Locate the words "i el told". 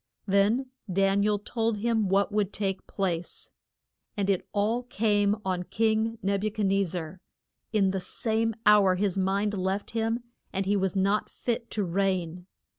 1.21-1.77